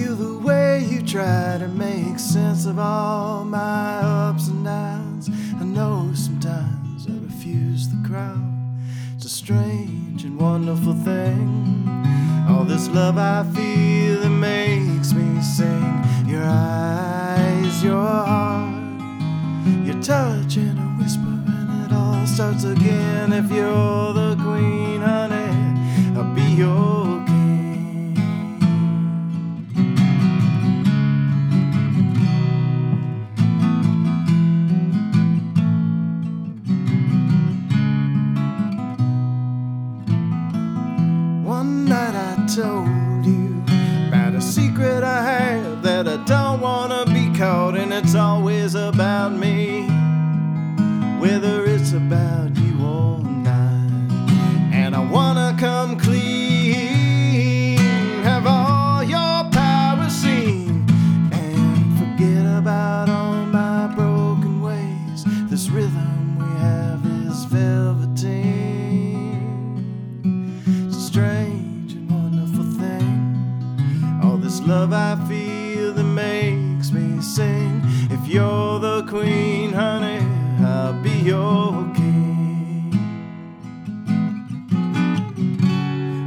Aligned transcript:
feel 0.00 0.14
the 0.14 0.38
way 0.38 0.86
you 0.90 1.02
try 1.02 1.58
to 1.58 1.68
make 1.68 2.18
sense 2.18 2.64
of 2.64 2.78
all 2.78 3.44
my 3.44 3.98
ups 3.98 4.48
and 4.48 4.64
downs. 4.64 5.28
I 5.60 5.64
know 5.64 6.10
sometimes 6.14 7.06
I 7.06 7.12
refuse 7.22 7.88
the 7.88 8.08
crowd. 8.08 8.54
It's 9.16 9.26
a 9.26 9.28
strange 9.28 10.24
and 10.24 10.38
wonderful 10.38 10.94
thing. 10.94 11.84
All 12.48 12.64
this 12.64 12.88
love 12.88 13.18
I 13.18 13.42
feel 13.54 14.20
that 14.20 14.30
makes 14.30 15.12
me 15.12 15.42
sing. 15.42 16.04
Your 16.26 16.44
eyes, 16.44 17.84
your 17.84 18.00
heart, 18.00 18.72
your 19.84 20.00
touch 20.02 20.56
and 20.56 20.78
a 20.78 21.02
whisper, 21.02 21.36
and 21.58 21.86
it 21.86 21.94
all 21.94 22.26
starts 22.26 22.64
again. 22.64 23.32
If 23.32 23.50
you're 23.50 24.12
the 24.14 24.36
queen, 24.42 25.02
told 42.60 43.24
you 43.24 43.62
about 44.08 44.34
a 44.34 44.40
secret 44.42 45.02
I 45.02 45.22
have 45.22 45.82
that 45.82 46.06
I 46.06 46.18
don't 46.24 46.60
wanna 46.60 47.06
be 47.06 47.32
caught, 47.34 47.74
and 47.74 47.90
it's 47.90 48.14
always 48.14 48.74
about 48.74 49.32
me, 49.32 49.88
whether 51.18 51.59
love 74.70 74.92
I 74.92 75.16
feel 75.28 75.92
that 75.94 76.04
makes 76.04 76.92
me 76.92 77.20
sing. 77.20 77.82
If 78.08 78.28
you're 78.28 78.78
the 78.78 79.04
queen, 79.08 79.72
honey, 79.72 80.24
I'll 80.64 80.92
be 81.02 81.16
your 81.32 81.72
king. 81.96 82.92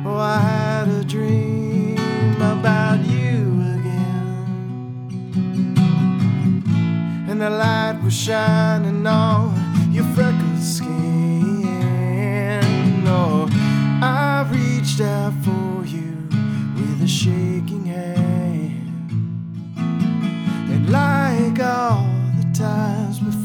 Oh, 0.05 0.17
I 0.17 0.39
had 0.39 0.89
a 0.89 1.05
dream 1.05 2.35
about 2.35 2.99
you 3.05 3.37
again. 3.77 4.43
And 7.29 7.39
the 7.41 7.49
light 7.49 7.97
was 8.03 8.13
shining 8.13 9.07
on 9.07 9.53
your 9.93 10.05
freckled 10.15 10.59
skin. 10.59 11.12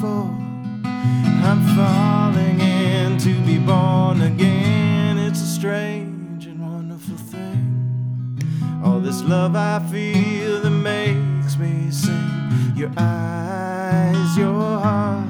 I'm 0.07 1.61
falling 1.75 2.61
in 2.61 3.19
to 3.19 3.35
be 3.45 3.59
born 3.59 4.23
again. 4.23 5.19
It's 5.19 5.43
a 5.43 5.47
strange 5.47 6.47
and 6.47 6.61
wonderful 6.61 7.17
thing. 7.17 8.39
All 8.85 9.01
this 9.01 9.23
love 9.23 9.57
I 9.57 9.81
feel 9.91 10.61
that 10.61 10.71
makes 10.71 11.59
me 11.59 11.91
sing. 11.91 12.75
Your 12.77 12.93
eyes, 12.97 14.37
your 14.37 14.79
heart, 14.79 15.27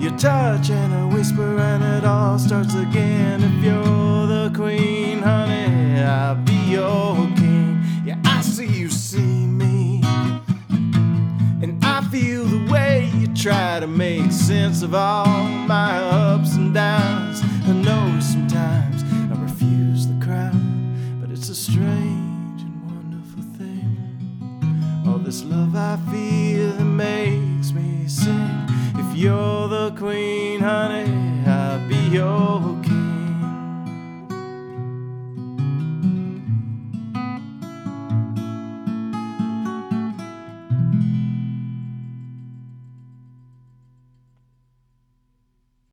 your 0.00 0.16
touch, 0.16 0.70
and 0.70 0.94
a 0.94 1.14
whisper, 1.14 1.58
and 1.58 1.84
it 1.84 2.04
all 2.06 2.38
starts 2.38 2.74
again. 2.74 3.42
If 3.42 3.64
you're 3.64 4.26
try 13.42 13.80
to 13.80 13.86
make 13.86 14.30
sense 14.30 14.82
of 14.82 14.94
all 14.94 15.26
my 15.48 15.96
ups 15.96 16.56
and 16.56 16.74
downs. 16.74 17.40
I 17.66 17.72
know 17.72 18.20
sometimes 18.20 19.02
I 19.32 19.42
refuse 19.42 20.06
the 20.06 20.22
crowd, 20.22 20.52
but 21.22 21.30
it's 21.30 21.48
a 21.48 21.54
strange 21.54 22.60
and 22.60 22.84
wonderful 22.84 23.42
thing. 23.56 25.04
All 25.06 25.16
this 25.16 25.42
love 25.42 25.74
I 25.74 25.96
feel 26.12 26.72
that 26.72 26.84
makes 26.84 27.72
me 27.72 28.06
sing. 28.08 28.68
If 28.96 29.16
you're 29.16 29.68
the 29.68 29.94
queen, 29.96 30.60
honey, 30.60 31.10
I'll 31.46 31.88
be 31.88 31.96
your 31.96 32.59